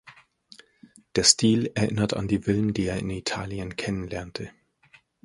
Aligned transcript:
Der 1.15 1.23
Stil 1.23 1.69
erinnert 1.75 2.15
an 2.15 2.27
die 2.27 2.39
Villen, 2.39 2.73
die 2.73 2.87
er 2.87 2.97
in 2.97 3.11
Italien 3.11 3.75
kennenlernte. 3.75 4.49